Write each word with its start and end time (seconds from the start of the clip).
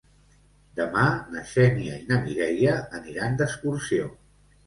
Demà 0.77 1.03
na 1.33 1.43
Xènia 1.49 1.99
i 2.03 2.07
na 2.09 2.17
Mireia 2.23 2.73
aniran 3.01 3.39
d'excursió. 3.43 4.09